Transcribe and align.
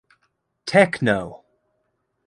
Techno! 0.65 1.43